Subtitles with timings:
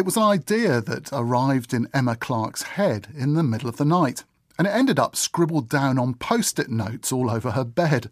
[0.00, 3.84] It was an idea that arrived in Emma Clarke's head in the middle of the
[3.84, 4.24] night,
[4.56, 8.08] and it ended up scribbled down on post it notes all over her bed.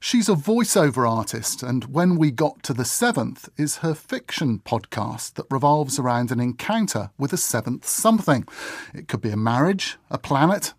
[0.00, 5.34] She's a voiceover artist, and When We Got to the Seventh is her fiction podcast
[5.34, 8.46] that revolves around an encounter with a seventh something.
[8.94, 10.72] It could be a marriage, a planet,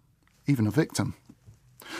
[0.48, 1.14] even a victim.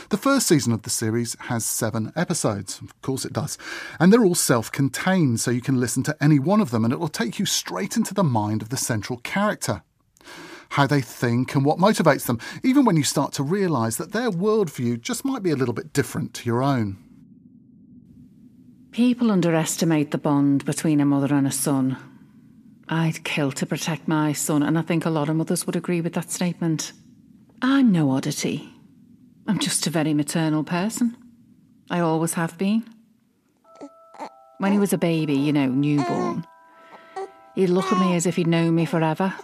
[0.08, 2.80] The first season of the series has seven episodes.
[2.80, 3.58] Of course it does.
[3.98, 6.92] And they're all self contained, so you can listen to any one of them and
[6.92, 9.82] it will take you straight into the mind of the central character.
[10.70, 14.30] How they think and what motivates them, even when you start to realise that their
[14.30, 16.96] worldview just might be a little bit different to your own.
[18.92, 21.96] People underestimate the bond between a mother and a son.
[22.88, 26.00] I'd kill to protect my son, and I think a lot of mothers would agree
[26.00, 26.92] with that statement.
[27.62, 28.72] I'm no oddity.
[29.46, 31.16] I'm just a very maternal person.
[31.90, 32.84] I always have been.
[34.58, 36.46] When he was a baby, you know, newborn,
[37.54, 39.34] he'd look at me as if he'd known me forever.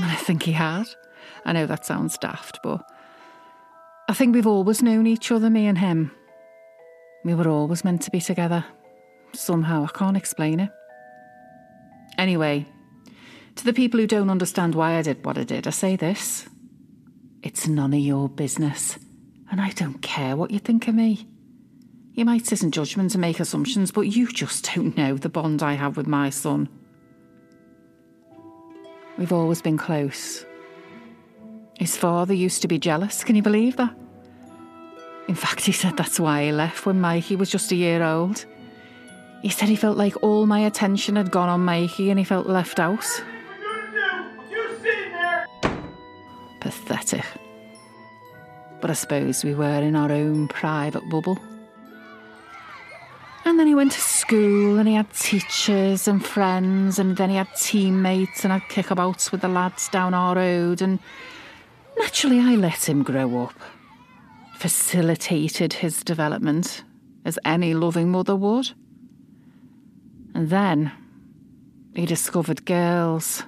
[0.00, 0.86] And I think he had.
[1.44, 2.82] I know that sounds daft, but
[4.08, 6.12] I think we've always known each other, me and him.
[7.24, 8.64] We were always meant to be together.
[9.32, 10.70] Somehow, I can't explain it.
[12.18, 12.66] Anyway,
[13.56, 16.48] to the people who don't understand why I did what I did, I say this
[17.42, 18.98] it's none of your business,
[19.50, 21.26] and I don't care what you think of me.
[22.12, 25.62] You might sit in judgment and make assumptions, but you just don't know the bond
[25.62, 26.68] I have with my son.
[29.16, 30.44] We've always been close.
[31.78, 33.94] His father used to be jealous, can you believe that?
[35.28, 38.44] In fact, he said that's why he left when Mikey was just a year old.
[39.42, 42.46] He said he felt like all my attention had gone on Mikey and he felt
[42.46, 43.06] left out.
[46.90, 47.24] Pathetic.
[48.80, 51.38] But I suppose we were in our own private bubble.
[53.44, 57.36] And then he went to school and he had teachers and friends, and then he
[57.36, 60.82] had teammates and had kickabouts with the lads down our road.
[60.82, 60.98] And
[61.96, 63.54] naturally, I let him grow up,
[64.56, 66.82] facilitated his development
[67.24, 68.72] as any loving mother would.
[70.34, 70.90] And then
[71.94, 73.44] he discovered girls.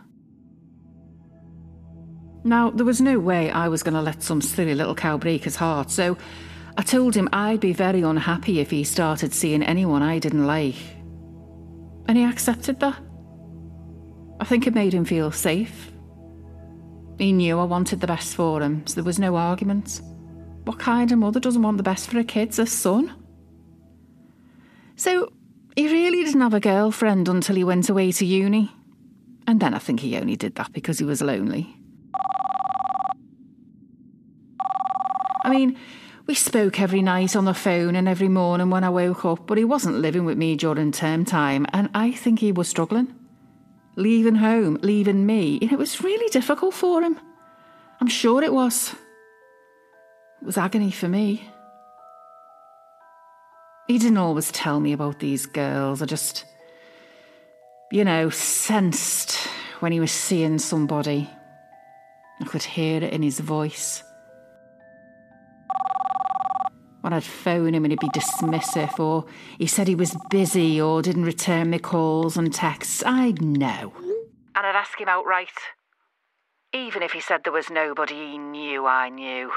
[2.45, 5.45] Now, there was no way I was going to let some silly little cow break
[5.45, 6.17] his heart, so
[6.77, 10.77] I told him I'd be very unhappy if he started seeing anyone I didn't like.
[12.09, 12.99] And he accepted that.
[14.41, 15.93] I think it made him feel safe.
[17.19, 20.01] He knew I wanted the best for him, so there was no argument.
[20.65, 23.15] What kind of mother doesn't want the best for her kids, a son?
[24.97, 25.33] So,
[25.77, 28.73] he really didn't have a girlfriend until he went away to uni.
[29.47, 31.77] And then I think he only did that because he was lonely.
[35.43, 35.77] I mean,
[36.27, 39.59] we spoke every night on the phone and every morning when I woke up, but
[39.59, 43.15] he wasn't living with me during term time, and I think he was struggling.
[43.97, 47.19] Leaving home, leaving me, it was really difficult for him.
[48.01, 48.95] I'm sure it was.
[50.41, 51.49] It was agony for me.
[53.89, 56.01] He didn't always tell me about these girls.
[56.01, 56.45] I just,
[57.91, 59.37] you know, sensed
[59.81, 61.29] when he was seeing somebody.
[62.41, 64.05] I could hear it in his voice.
[67.03, 69.27] When I'd phone him and he'd be dismissive, or
[69.59, 73.93] he said he was busy or didn't return my calls and texts, I'd know.
[74.55, 75.49] And I'd ask him outright.
[76.73, 79.51] Even if he said there was nobody he knew I knew.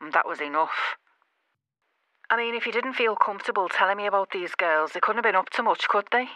[0.00, 0.96] And that was enough.
[2.28, 5.32] I mean, if he didn't feel comfortable telling me about these girls, they couldn't have
[5.32, 6.28] been up to much, could they?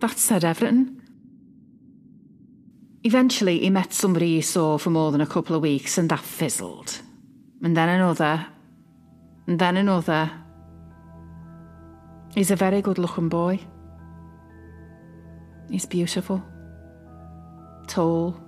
[0.00, 1.00] That said everything.
[3.02, 6.20] Eventually, he met somebody he saw for more than a couple of weeks, and that
[6.20, 7.00] fizzled.
[7.62, 8.46] And then another,
[9.46, 10.30] and then another.
[12.34, 13.60] He's a very good looking boy.
[15.70, 16.42] He's beautiful.
[17.86, 18.38] Tall,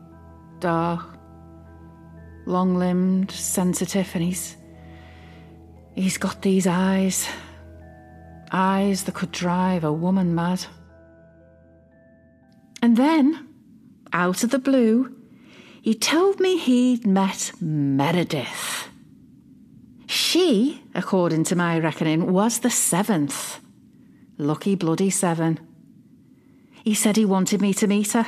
[0.60, 1.18] dark,
[2.46, 4.56] long limbed, sensitive, and he's.
[5.94, 7.28] He's got these eyes.
[8.52, 10.64] Eyes that could drive a woman mad.
[12.80, 13.48] And then,
[14.12, 15.14] out of the blue,
[15.82, 18.88] he told me he'd met Meredith.
[20.06, 23.60] She, according to my reckoning, was the seventh.
[24.36, 25.60] Lucky bloody seven.
[26.84, 28.26] He said he wanted me to meet her.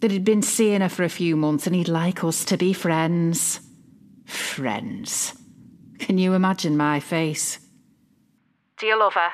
[0.00, 2.74] That he'd been seeing her for a few months and he'd like us to be
[2.74, 3.60] friends.
[4.26, 5.34] Friends.
[5.98, 7.58] Can you imagine my face?
[8.78, 9.30] Do you love her?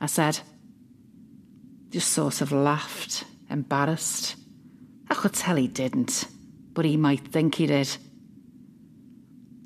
[0.00, 0.40] I said.
[1.88, 4.36] Just sort of laughed, embarrassed.
[5.08, 6.26] I could tell he didn't,
[6.74, 7.96] but he might think he did.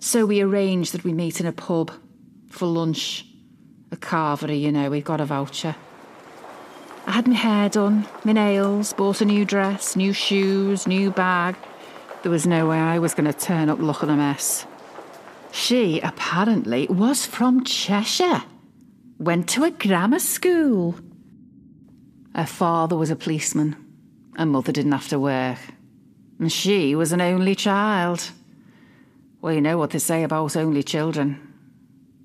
[0.05, 1.91] So we arranged that we meet in a pub
[2.51, 3.25] for lunch.
[3.91, 5.75] A carvery, you know, we got a voucher.
[7.07, 11.57] I had my hair done, my nails, bought a new dress, new shoes, new bag.
[12.23, 14.67] There was no way I was going to turn up looking a mess.
[15.53, 18.43] She apparently was from Cheshire,
[19.19, 20.97] went to a grammar school.
[22.35, 23.75] Her father was a policeman,
[24.37, 25.61] her mother didn't have to work,
[26.39, 28.33] and she was an only child.
[29.45, 31.39] Well, you know what they say about only children.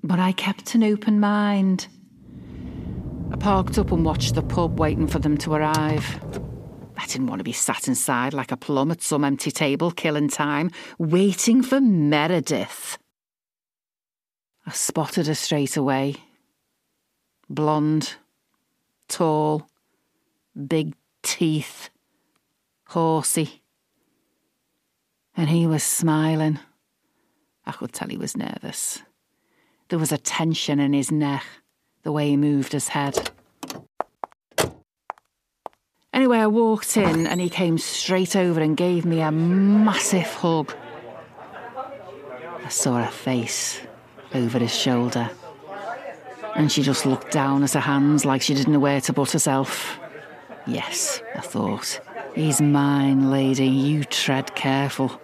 [0.02, 1.86] But I kept an open mind.
[3.30, 6.18] I parked up and watched the pub waiting for them to arrive.
[6.96, 10.28] I didn't want to be sat inside like a plum at some empty table, killing
[10.28, 12.96] time, waiting for Meredith.
[14.64, 16.14] I spotted her straight away.
[17.50, 18.14] Blonde,
[19.08, 19.68] tall,
[20.56, 21.90] big teeth,
[22.86, 23.60] horsey.
[25.36, 26.60] And he was smiling.
[27.66, 29.02] I could tell he was nervous.
[29.88, 31.44] There was a tension in his neck,
[32.02, 33.30] the way he moved his head.
[36.12, 40.74] Anyway, I walked in and he came straight over and gave me a massive hug.
[42.64, 43.80] I saw her face
[44.34, 45.30] over his shoulder.
[46.54, 49.32] And she just looked down at her hands like she didn't know where to put
[49.32, 49.98] herself.
[50.66, 52.00] Yes, I thought.
[52.34, 53.66] He's mine, lady.
[53.66, 55.20] You tread careful.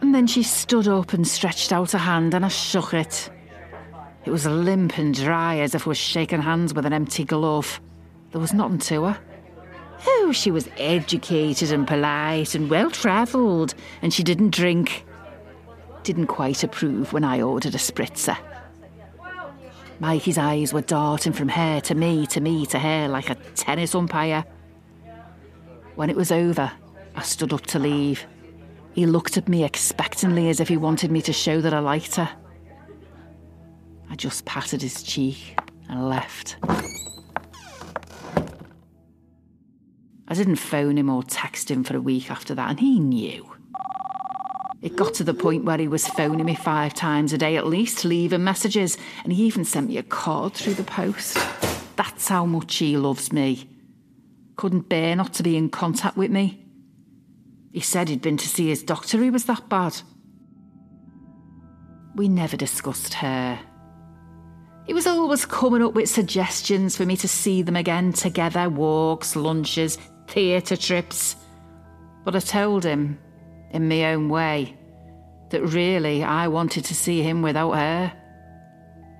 [0.00, 3.30] And then she stood up and stretched out a hand, and I shook it.
[4.24, 7.80] It was limp and dry as if I was shaking hands with an empty glove.
[8.30, 9.18] There was nothing to her.
[10.06, 15.04] Oh, she was educated and polite and well travelled, and she didn't drink.
[16.02, 18.36] Didn't quite approve when I ordered a spritzer.
[20.00, 23.94] Mikey's eyes were darting from her to me, to me, to her like a tennis
[23.94, 24.44] umpire.
[25.96, 26.70] When it was over,
[27.16, 28.24] I stood up to leave.
[28.98, 32.16] He looked at me expectantly as if he wanted me to show that I liked
[32.16, 32.28] her.
[34.10, 35.56] I just patted his cheek
[35.88, 36.56] and left.
[40.26, 43.48] I didn't phone him or text him for a week after that, and he knew.
[44.82, 47.68] It got to the point where he was phoning me five times a day at
[47.68, 51.38] least, leaving messages, and he even sent me a card through the post.
[51.94, 53.70] That's how much he loves me.
[54.56, 56.64] Couldn't bear not to be in contact with me.
[57.72, 60.00] He said he'd been to see his doctor, he was that bad.
[62.14, 63.58] We never discussed her.
[64.86, 69.36] He was always coming up with suggestions for me to see them again together walks,
[69.36, 71.36] lunches, theatre trips.
[72.24, 73.18] But I told him,
[73.70, 74.76] in my own way,
[75.50, 78.12] that really I wanted to see him without her.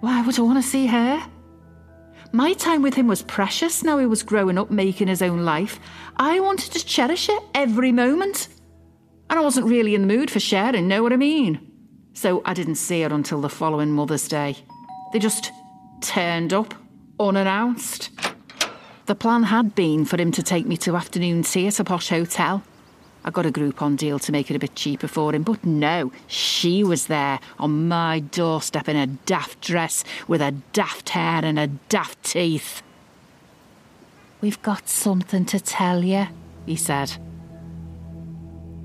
[0.00, 1.22] Why would I want to see her?
[2.32, 5.80] My time with him was precious now he was growing up, making his own life.
[6.16, 8.48] I wanted to cherish it every moment.
[9.30, 11.60] And I wasn't really in the mood for sharing, know what I mean?
[12.12, 14.56] So I didn't see her until the following Mother's Day.
[15.12, 15.53] They just
[16.00, 16.74] turned up,
[17.19, 18.10] unannounced.
[19.06, 22.10] The plan had been for him to take me to afternoon tea at a posh
[22.10, 22.62] hotel.
[23.25, 26.13] I got a Groupon deal to make it a bit cheaper for him, but no,
[26.27, 31.58] she was there on my doorstep in a daft dress with a daft hair and
[31.58, 32.82] a daft teeth.
[34.41, 36.29] We've got something to tell you,
[36.65, 37.17] he said.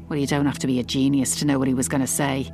[0.10, 2.08] Well, you don't have to be a genius to know what he was going to
[2.08, 2.52] say.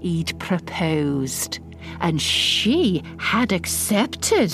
[0.00, 1.60] He'd proposed,
[2.00, 4.52] and she had accepted.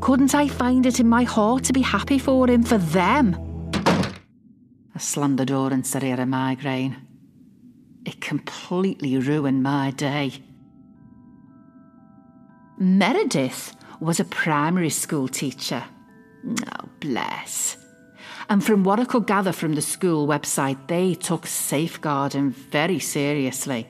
[0.00, 3.45] Couldn't I find it in my heart to be happy for him, for them?
[4.96, 6.96] I slammed the door and said he had a migraine.
[8.06, 10.32] It completely ruined my day.
[12.78, 15.84] Meredith was a primary school teacher.
[16.48, 17.76] Oh, bless.
[18.48, 23.86] And from what I could gather from the school website, they took safeguarding very seriously.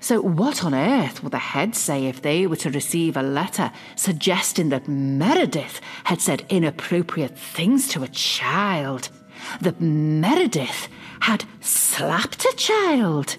[0.00, 3.70] So, what on earth would the head say if they were to receive a letter
[3.94, 9.08] suggesting that Meredith had said inappropriate things to a child?
[9.60, 10.88] That Meredith
[11.20, 13.36] had slapped a child.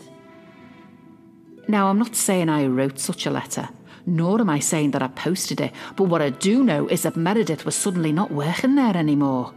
[1.67, 3.69] Now, I'm not saying I wrote such a letter,
[4.05, 7.17] nor am I saying that I posted it, but what I do know is that
[7.17, 9.53] Meredith was suddenly not working there anymore,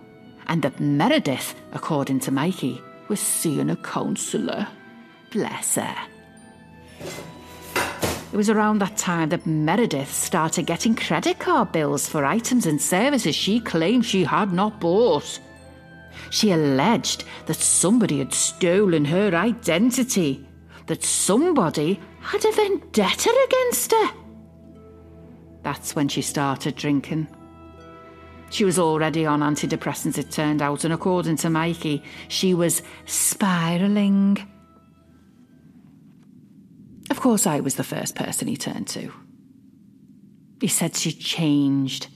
[0.48, 4.66] and that Meredith, according to Mikey, was seeing a counsellor.
[5.30, 5.96] Bless her.
[8.32, 12.80] It was around that time that Meredith started getting credit card bills for items and
[12.80, 15.40] services she claimed she had not bought.
[16.28, 20.46] She alleged that somebody had stolen her identity,
[20.86, 24.10] that somebody had a vendetta against her.
[25.62, 27.28] That's when she started drinking.
[28.50, 34.38] She was already on antidepressants, it turned out, and according to Mikey, she was spiralling.
[37.10, 39.12] Of course, I was the first person he turned to.
[40.60, 42.08] He said she changed.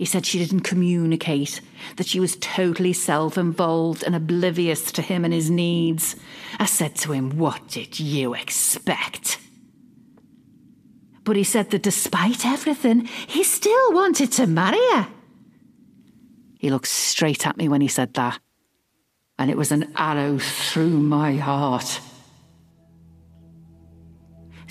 [0.00, 1.60] He said she didn't communicate,
[1.96, 6.16] that she was totally self involved and oblivious to him and his needs.
[6.58, 9.38] I said to him, What did you expect?
[11.22, 15.08] But he said that despite everything, he still wanted to marry her.
[16.58, 18.38] He looked straight at me when he said that,
[19.38, 22.00] and it was an arrow through my heart.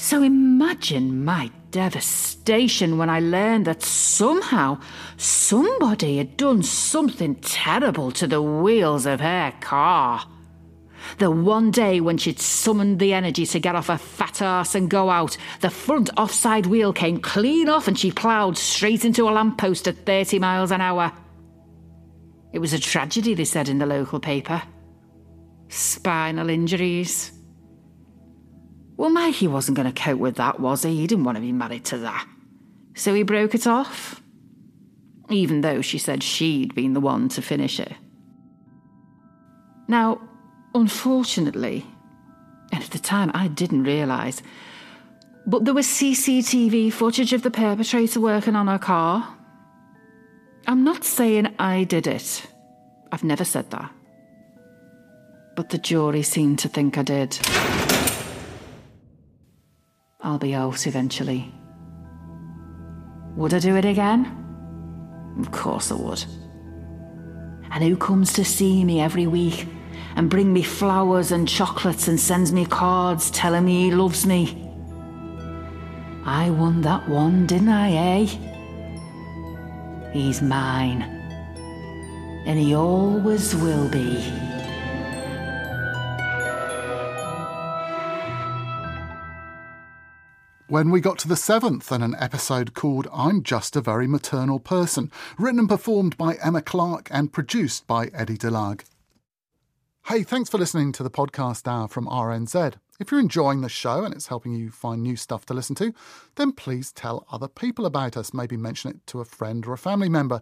[0.01, 4.79] So imagine my devastation when I learned that somehow
[5.18, 10.25] somebody had done something terrible to the wheels of her car.
[11.18, 14.89] The one day when she'd summoned the energy to get off her fat ass and
[14.89, 19.32] go out, the front offside wheel came clean off and she ploughed straight into a
[19.32, 21.12] lamppost at 30 miles an hour.
[22.53, 24.63] It was a tragedy, they said in the local paper.
[25.68, 27.34] Spinal injuries.
[29.00, 30.98] Well, Mikey wasn't going to cope with that, was he?
[30.98, 32.27] He didn't want to be married to that.
[32.96, 34.22] So he broke it off.
[35.29, 37.94] Even though she said she'd been the one to finish it.
[39.88, 40.20] Now,
[40.75, 41.86] unfortunately,
[42.74, 44.41] and at the time I didn't realise,
[45.48, 49.34] but there was CCTV footage of the perpetrator working on her car.
[50.68, 52.46] I'm not saying I did it.
[53.13, 53.94] I've never said that.
[55.56, 57.39] But the jury seemed to think I did.
[60.22, 61.54] I'll be out eventually.
[63.38, 64.36] Would I do it again?
[65.40, 66.26] Of course I would.
[67.72, 69.66] And who comes to see me every week
[70.18, 74.70] and bring me flowers and chocolates and sends me cards telling me he loves me?
[76.26, 78.26] I won that one, didn't I, eh?
[80.12, 81.04] He's mine.
[82.46, 84.49] And he always will be.
[90.70, 94.60] When we got to the seventh and an episode called I'm Just a Very Maternal
[94.60, 98.84] Person, written and performed by Emma Clarke and produced by Eddie Delag.
[100.06, 102.76] Hey, thanks for listening to the podcast hour from RNZ.
[103.00, 105.92] If you're enjoying the show and it's helping you find new stuff to listen to,
[106.36, 108.32] then please tell other people about us.
[108.32, 110.40] Maybe mention it to a friend or a family member.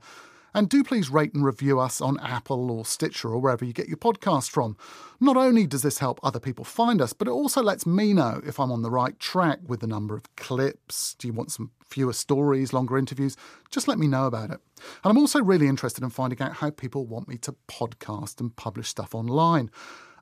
[0.57, 3.87] And do please rate and review us on Apple or Stitcher or wherever you get
[3.87, 4.75] your podcast from.
[5.19, 8.41] Not only does this help other people find us, but it also lets me know
[8.43, 11.13] if I'm on the right track with the number of clips.
[11.13, 13.37] Do you want some fewer stories, longer interviews?
[13.69, 14.59] Just let me know about it.
[15.03, 18.55] And I'm also really interested in finding out how people want me to podcast and
[18.55, 19.69] publish stuff online.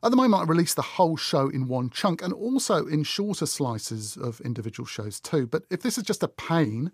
[0.06, 3.48] At the moment, I release the whole show in one chunk and also in shorter
[3.48, 5.48] slices of individual shows too.
[5.48, 6.92] But if this is just a pain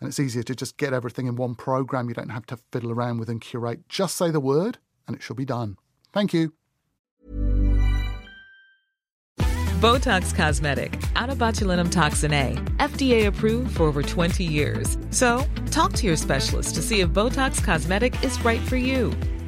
[0.00, 2.90] and it's easier to just get everything in one program, you don't have to fiddle
[2.90, 5.76] around with and curate, just say the word and it shall be done.
[6.14, 6.54] Thank you.
[9.36, 14.96] Botox Cosmetic, out of botulinum toxin A, FDA approved for over 20 years.
[15.10, 19.12] So, talk to your specialist to see if Botox Cosmetic is right for you.